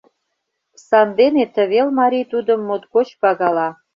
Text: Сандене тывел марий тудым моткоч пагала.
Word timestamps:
Сандене 0.87 1.45
тывел 1.55 1.87
марий 1.99 2.25
тудым 2.31 2.59
моткоч 2.67 3.07
пагала. 3.21 3.69